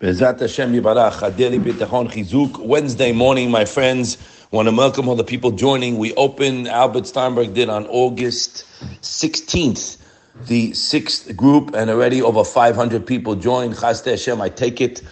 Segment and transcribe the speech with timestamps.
[0.00, 2.56] Bezat Hashem Yibarach, Adeli Chizuk.
[2.56, 4.16] Wednesday morning, my friends.
[4.50, 5.98] Want to welcome all the people joining.
[5.98, 8.64] We opened, Albert Steinberg did on August
[9.02, 9.98] 16th,
[10.46, 13.78] the sixth group, and already over 500 people joined.
[13.78, 15.02] Chaste Hashem, I take it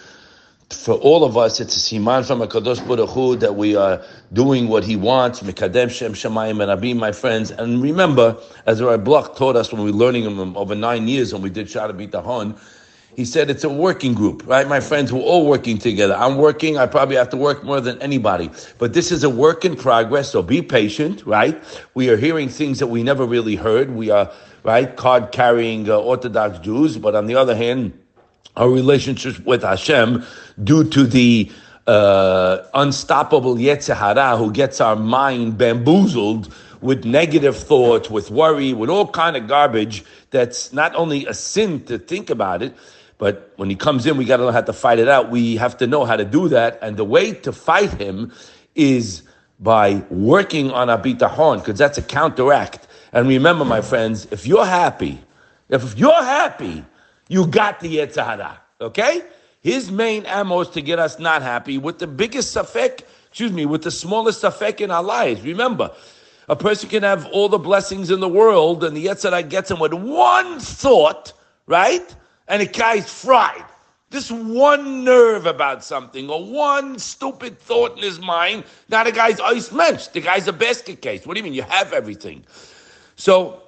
[0.71, 4.03] for all of us, it's a siman from HaKadosh Baruch Hu that we are
[4.33, 5.41] doing what He wants.
[5.41, 7.51] Mikadem Shem Shemayim and Abim, my friends.
[7.51, 11.31] And remember, as Rabbi Bloch taught us when we were learning him over nine years
[11.31, 12.59] when we did Shara Bitahon,
[13.15, 14.67] he said it's a working group, right?
[14.67, 16.15] My friends, we're all working together.
[16.15, 16.77] I'm working.
[16.77, 18.49] I probably have to work more than anybody.
[18.77, 21.61] But this is a work in progress, so be patient, right?
[21.95, 23.91] We are hearing things that we never really heard.
[23.91, 24.31] We are,
[24.63, 27.93] right, card carrying uh, Orthodox Jews, but on the other hand,
[28.55, 30.23] our relationship with Hashem
[30.63, 31.51] due to the
[31.87, 38.89] uh, unstoppable Yetzer Hara who gets our mind bamboozled with negative thoughts, with worry, with
[38.89, 42.73] all kind of garbage that's not only a sin to think about it,
[43.19, 45.29] but when he comes in, we got to know how to fight it out.
[45.29, 46.79] We have to know how to do that.
[46.81, 48.31] And the way to fight him
[48.75, 49.23] is
[49.59, 52.87] by working on Abita Horn, because that's a counteract.
[53.11, 55.19] And remember, my friends, if you're happy,
[55.67, 56.85] if you're happy,
[57.27, 58.61] you got the Yetzer Hara.
[58.79, 59.21] Okay?
[59.61, 63.65] His main ammo is to get us not happy with the biggest safek, excuse me,
[63.65, 65.41] with the smallest safek in our lives.
[65.41, 65.91] Remember,
[66.47, 69.69] a person can have all the blessings in the world, and the Yetzer Hara gets
[69.69, 71.33] him with one thought,
[71.67, 72.15] right?
[72.49, 73.63] And the guy's fried.
[74.11, 78.63] Just one nerve about something or one stupid thought in his mind.
[78.89, 80.07] Now the guy's ice mensch.
[80.07, 81.27] The guy's a basket case.
[81.27, 81.53] What do you mean?
[81.53, 82.43] You have everything.
[83.15, 83.61] So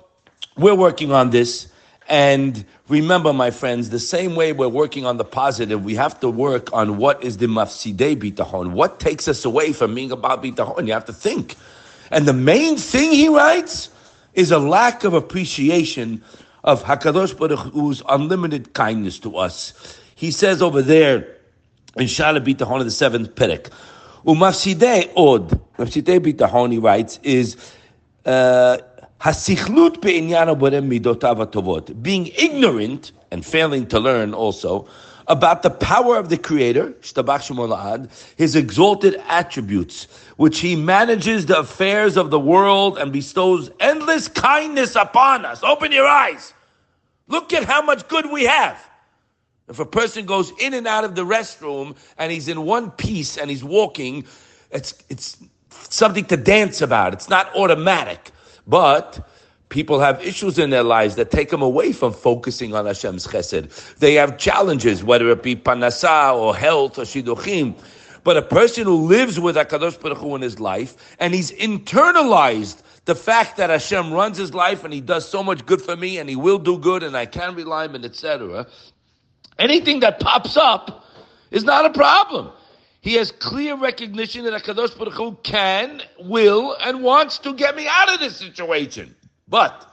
[0.57, 1.67] we're working on this.
[2.09, 6.29] And remember, my friends, the same way we're working on the positive, we have to
[6.29, 8.71] work on what is the mafsidei bitahon.
[8.71, 10.87] What takes us away from being about bitahon?
[10.87, 11.55] You have to think.
[12.09, 13.89] And the main thing he writes
[14.33, 16.23] is a lack of appreciation
[16.63, 19.97] of Hakadosh Baruch Hu's unlimited kindness to us.
[20.15, 21.37] He says over there
[21.97, 23.69] in Shala Bitahon the seventh Perek,
[24.25, 27.57] Umafsidei od, Mafsidei Bitahon, writes, is
[28.25, 28.77] uh,
[29.19, 34.87] hasichlut be'inyan midotav tovot, being ignorant and failing to learn also
[35.31, 36.93] about the power of the Creator,
[38.35, 44.97] his exalted attributes, which he manages the affairs of the world and bestows endless kindness
[44.97, 45.63] upon us.
[45.63, 46.53] Open your eyes.
[47.29, 48.77] Look at how much good we have.
[49.69, 53.37] If a person goes in and out of the restroom and he's in one piece
[53.37, 54.25] and he's walking,
[54.69, 55.37] it's, it's
[55.69, 57.13] something to dance about.
[57.13, 58.31] It's not automatic.
[58.67, 59.25] But
[59.71, 63.95] People have issues in their lives that take them away from focusing on Hashem's chesed.
[63.99, 67.75] They have challenges, whether it be panasa or health or shidduchim.
[68.25, 72.81] But a person who lives with Hakadosh Baruch Hu in his life and he's internalized
[73.05, 76.17] the fact that Hashem runs his life and he does so much good for me
[76.17, 78.67] and he will do good and I can rely on him, etc.
[79.57, 81.05] Anything that pops up
[81.49, 82.51] is not a problem.
[82.99, 87.87] He has clear recognition that Hakadosh Baruch Hu can, will, and wants to get me
[87.87, 89.15] out of this situation.
[89.51, 89.85] But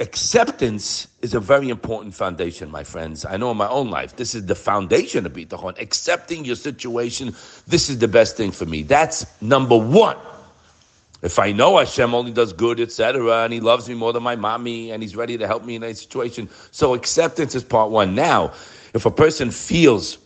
[0.00, 3.26] acceptance is a very important foundation, my friends.
[3.26, 5.78] I know in my own life, this is the foundation of bitachon.
[5.78, 7.36] Accepting your situation,
[7.66, 8.82] this is the best thing for me.
[8.82, 10.16] That's number one.
[11.20, 14.34] If I know Hashem only does good, etc., and He loves me more than my
[14.34, 18.14] mommy, and He's ready to help me in any situation, so acceptance is part one.
[18.14, 18.54] Now,
[18.94, 20.16] if a person feels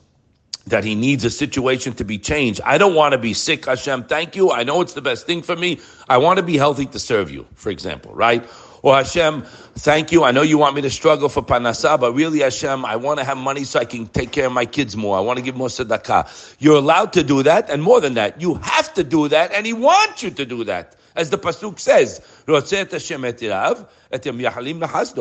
[0.69, 2.61] that he needs a situation to be changed.
[2.65, 4.05] I don't want to be sick, Hashem.
[4.05, 4.51] Thank you.
[4.51, 5.81] I know it's the best thing for me.
[6.09, 8.49] I want to be healthy to serve you, for example, right?
[8.83, 9.43] Or Hashem,
[9.77, 10.25] thank you.
[10.25, 13.25] I know you want me to struggle for panasa, but really, Hashem, I want to
[13.25, 15.17] have money so I can take care of my kids more.
[15.17, 16.57] I want to give more tzedakah.
[16.61, 19.67] You're allowed to do that, and more than that, you have to do that, and
[19.67, 20.95] He wants you to do that.
[21.17, 22.21] As the pasuk says,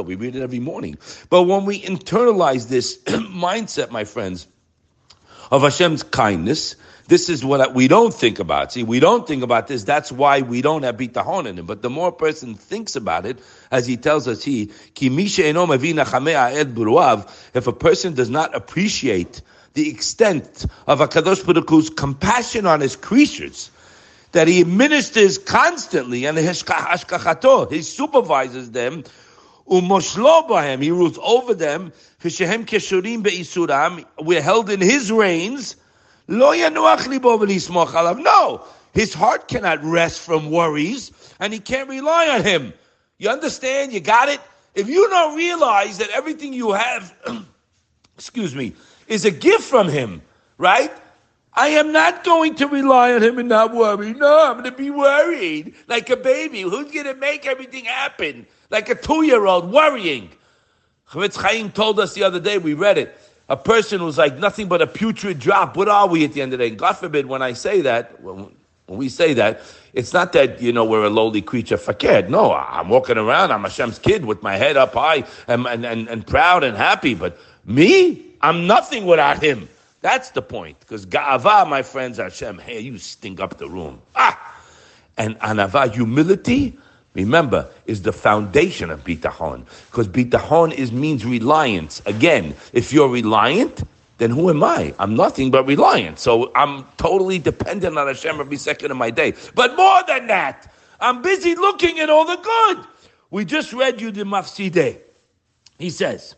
[0.06, 0.98] we read it every morning.
[1.32, 4.48] But when we internalize this mindset, my friends,
[5.52, 6.76] of Hashem's kindness.
[7.08, 8.74] This is what we don't think about.
[8.74, 9.86] See, we don't think about this.
[9.86, 11.66] That's why we don't have bitahon in him.
[11.66, 13.40] But the more a person thinks about it,
[13.72, 14.72] as he tells us, he
[17.54, 19.42] if a person does not appreciate
[19.74, 23.72] the extent of Hakadosh Baruch compassion on his creatures,
[24.34, 29.04] that he ministers constantly and he supervises them,
[29.70, 31.92] umoshlo he rules over them,
[32.22, 35.76] Kishehem keshurim be'isuram, we're held in his reins.
[36.28, 36.52] Lo.
[36.52, 42.74] No, his heart cannot rest from worries, and he can't rely on him.
[43.18, 43.94] You understand?
[43.94, 44.42] You got it?
[44.76, 47.16] If you don't realize that everything you have,
[48.16, 48.74] excuse me,
[49.08, 50.22] is a gift from him,
[50.58, 50.92] right?
[51.58, 54.14] I am not going to rely on him and not worry.
[54.14, 56.62] No, I'm going to be worried like a baby.
[56.62, 58.46] Who's going to make everything happen?
[58.70, 60.30] Like a two year old worrying.
[61.10, 63.18] Chafetz Chaim told us the other day, we read it.
[63.50, 65.78] a person who's like nothing but a putrid drop.
[65.78, 66.76] What are we at the end of the day?
[66.76, 68.50] God forbid when I say that, when,
[68.88, 69.62] when we say that,
[69.94, 72.28] it's not that, you know, we're a lowly creature, fakir.
[72.28, 76.08] No, I'm walking around, I'm Hashem's kid with my head up high and, and, and,
[76.08, 77.14] and proud and happy.
[77.16, 79.70] But me, I'm nothing without him.
[80.08, 80.80] That's the point.
[80.80, 84.02] Because ga'ava, my friends, Hashem, hey, you stink up the room.
[84.16, 84.56] Ah!
[85.18, 86.78] And anava, humility,
[87.14, 89.66] remember, is the foundation of bitachon.
[89.92, 92.02] Because bitachon is means reliance.
[92.06, 93.84] Again, if you're reliant,
[94.18, 94.96] then who am I?
[94.98, 96.20] I'm nothing but reliant.
[96.20, 99.34] So I'm totally dependent on Hashem every second of my day.
[99.56, 102.88] But more than that, I'm busy looking at all the good.
[103.30, 105.00] We just read you the Mafsideh.
[105.80, 106.36] He says,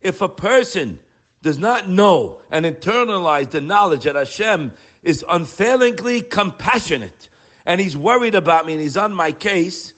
[0.00, 1.00] if a person
[1.44, 7.28] does not know and internalize the knowledge that Hashem is unfailingly compassionate
[7.66, 9.92] and he's worried about me and he's on my case,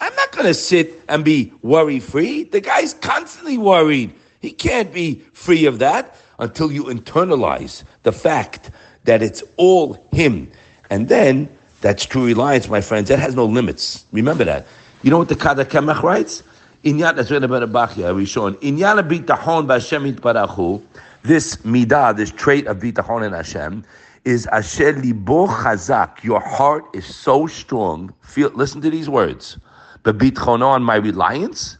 [0.00, 2.44] I'm not going to sit and be worry free.
[2.44, 4.14] The guy's constantly worried.
[4.40, 8.70] He can't be free of that until you internalize the fact
[9.02, 10.48] that it's all him.
[10.90, 11.48] And then
[11.80, 13.08] that's true reliance, my friends.
[13.08, 14.04] That has no limits.
[14.12, 14.64] Remember that.
[15.02, 16.44] You know what the Kad HaKemach writes?
[16.84, 18.54] Inyan, that's written about Abachia, Rishon.
[18.56, 20.80] Inyan bitachon b'Hashem itbarachu.
[21.24, 23.84] This midah, this trait of bitachon in Hashem,
[24.24, 26.22] is asher libo chazak.
[26.22, 28.14] Your heart is so strong.
[28.20, 29.58] Feel, listen to these words.
[30.04, 31.78] Bebitchono on my reliance,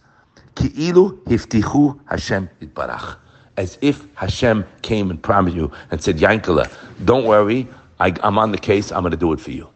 [0.57, 3.17] ki'ilu hiftichu Hashem itbarach.
[3.57, 6.69] As if Hashem came and promised you and said, Yankala,
[7.05, 7.69] don't worry,
[8.01, 9.69] I, I'm on the case, I'm going to do it for you.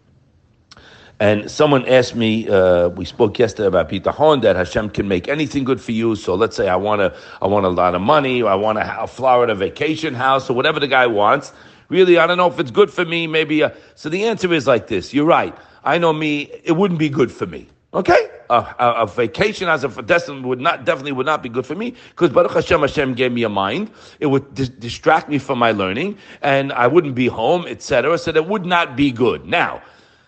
[1.23, 5.63] And someone asked me, uh, we spoke yesterday about bitachon that Hashem can make anything
[5.63, 6.17] good for you.
[6.17, 8.79] So let's say I want to, I want a lot of money, or I want
[8.79, 11.53] a, a Florida vacation house, or whatever the guy wants.
[11.89, 13.29] Really, I don't know if it's good for me.
[13.29, 13.63] Maybe.
[13.63, 15.15] Uh, so the answer is like this.
[15.15, 15.57] You're right.
[15.85, 16.51] I know me.
[16.65, 17.69] It wouldn't be good for me.
[17.95, 21.67] Okay, a, a, a, vacation as a destination would not definitely would not be good
[21.67, 23.93] for me because Baruch Hashem Hashem gave me a mind.
[24.19, 28.19] It would dis- distract me from my learning, and I wouldn't be home, etc.
[28.19, 29.47] So that would not be good.
[29.47, 29.83] Now,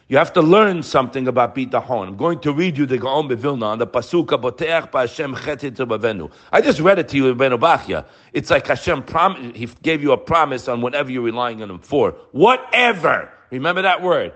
[0.08, 2.08] you have to learn something about bitachon.
[2.08, 6.30] I'm going to read you the Gaon Bevilna on the Pasuka Boteach by Hashem Chetit
[6.52, 8.04] I just read it to you in Benobachia.
[8.34, 11.78] It's like Hashem prom- He gave you a promise on whatever you're relying on Him
[11.78, 12.10] for.
[12.32, 13.32] Whatever.
[13.50, 14.34] Remember that word.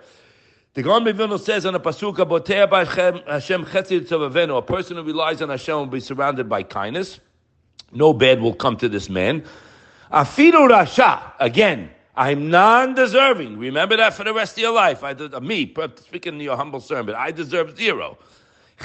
[0.72, 5.42] The Gaon Bevilna says on the Pasuka Boteach by Hashem Chetit A person who relies
[5.42, 7.20] on Hashem will be surrounded by kindness.
[7.92, 9.44] No bad will come to this man.
[10.10, 11.90] Afidu Rasha again.
[12.18, 13.58] I'm non-deserving.
[13.58, 15.04] Remember that for the rest of your life.
[15.04, 15.72] I did, uh, me
[16.02, 17.14] speaking in your humble sermon.
[17.16, 18.18] I deserve zero.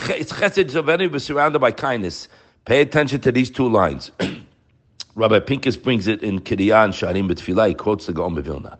[0.10, 2.28] It's chesed zaveni, but surrounded by kindness.
[2.66, 4.12] Pay attention to these two lines.
[5.16, 7.70] Rabbi Pinkus brings it in Kiriyan Sharim B'Tfilah.
[7.70, 8.78] He quotes the Gaon Vilna.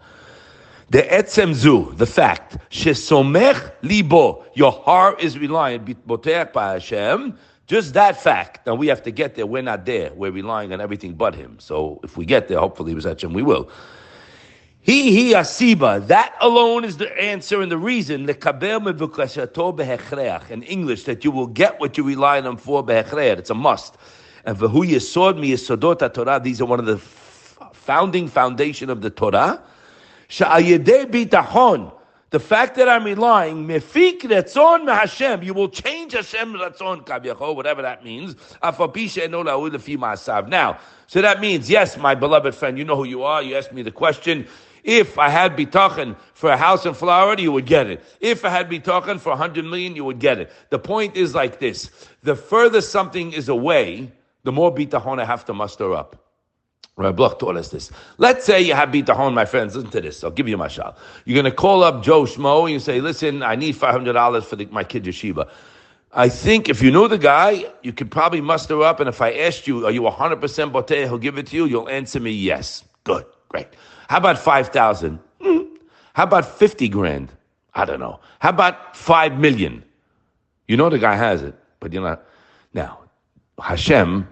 [0.92, 7.36] The etzem zu, the fact, shesomech libo, your heart is reliant, bitboteach by Hashem,
[7.66, 8.68] just that fact.
[8.68, 9.48] Now we have to get there.
[9.48, 10.12] We're not there.
[10.14, 11.58] We're relying on everything but Him.
[11.60, 13.72] So if we get there, hopefully, Hashem, we will.
[14.84, 16.06] He he asiba.
[16.08, 18.30] That alone is the answer and the reason.
[18.30, 23.96] In English, that you will get what you rely on for It's a must.
[24.44, 26.42] And for who yisod mi yisodot Torah.
[26.44, 29.64] These are one of the founding foundation of the Torah.
[30.28, 31.94] Sha'ayedei bitachon.
[32.32, 37.84] The fact that I'm relying, mefik retzon Hashem, you will change Hashem retzon kavyachol, whatever
[37.84, 38.36] that means.
[40.50, 43.44] Now, so that means, yes, my beloved friend, you know who you are.
[43.44, 44.48] You asked me the question.
[44.84, 48.04] If I had bitachon for a house in Florida, you would get it.
[48.20, 50.52] If I had bitachon for 100 million, you would get it.
[50.70, 51.90] The point is like this.
[52.24, 54.12] The further something is away,
[54.44, 56.18] the more bitachon I have to muster up.
[56.96, 57.92] Rabbi Bloch taught us this.
[58.18, 59.76] Let's say you have bitachon, my friends.
[59.76, 60.24] Listen to this.
[60.24, 60.98] I'll give you my shot.
[61.26, 64.56] You're going to call up Joe Schmo and you say, listen, I need $500 for
[64.58, 65.50] the, my kid yeshiva.
[66.12, 69.00] I think if you know the guy, you could probably muster up.
[69.00, 70.40] And if I asked you, are you 100%
[70.72, 72.84] boteh, he'll give it to you, you'll answer me yes.
[73.04, 73.68] Good, great.
[74.10, 75.20] How about 5,000?
[75.42, 75.68] Mm.
[76.14, 77.32] How about 50 grand?
[77.76, 78.20] I don't know.
[78.40, 79.84] How about 5 million?
[80.68, 82.24] You know the guy has it, but you're not.
[82.74, 83.00] Now,
[83.62, 84.28] Hashem,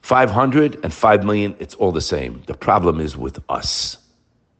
[0.00, 2.42] 500 and 5 million, it's all the same.
[2.46, 3.98] The problem is with us.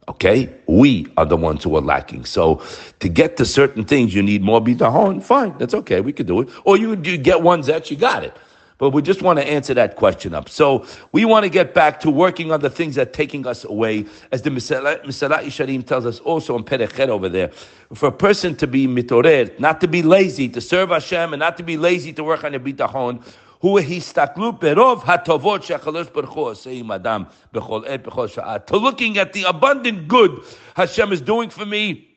[0.09, 0.52] Okay?
[0.66, 2.26] We are the ones who are lacking.
[2.26, 2.62] So
[3.00, 5.23] to get to certain things, you need more bitahon.
[5.23, 6.00] Fine, that's okay.
[6.00, 6.49] We could do it.
[6.64, 8.37] Or you, you get ones that you got it.
[8.78, 10.48] But we just want to answer that question up.
[10.48, 13.64] So we want to get back to working on the things that are taking us
[13.64, 17.50] away, as the Mesillat Yesharim tells us also in Perechet over there.
[17.94, 21.56] For a person to be mitorer, not to be lazy, to serve Hashem, and not
[21.58, 23.22] to be lazy to work on your bitachon,
[23.62, 28.26] הוא הסתכלות ברוב הטובות שהקדוש ברוך הוא עושה עם אדם בכל עת, בכל
[28.66, 30.42] To looking at the abundant good
[30.74, 32.08] Hashem is doing for me,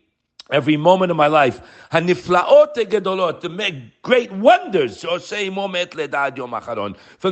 [0.52, 1.62] every moment of my life.
[1.92, 5.02] Haniflaot gedolot, to make great wonders.
[5.02, 5.20] From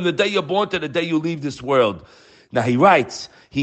[0.04, 2.04] the day you're born to the day you leave this world.
[2.52, 3.60] Now he writes, so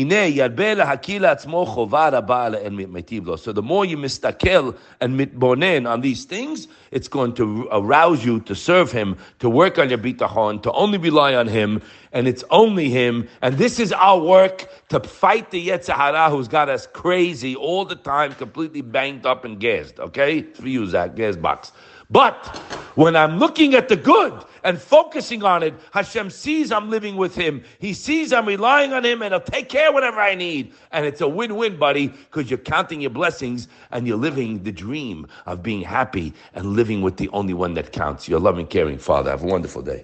[3.52, 8.56] the more you mistakel and mitbonen on these things, it's going to arouse you to
[8.56, 11.82] serve him, to work on your bitachon, to only rely on him,
[12.14, 13.28] and it's only him.
[13.42, 17.84] And this is our work to fight the Yetzer Hara who's got us crazy all
[17.84, 20.00] the time, completely banged up and gassed.
[20.00, 20.42] Okay?
[20.42, 21.74] For you, Zach, gas box.
[22.10, 22.62] But
[22.96, 24.34] when I'm looking at the good
[24.64, 27.64] and focusing on it, Hashem sees I'm living with Him.
[27.80, 30.74] He sees I'm relying on Him and He'll take care whatever I need.
[30.92, 35.28] And it's a win-win, buddy, because you're counting your blessings and you're living the dream
[35.46, 38.28] of being happy and living with the only one that counts.
[38.28, 39.32] Your loving, caring Father.
[39.32, 40.00] Have a wonderful day.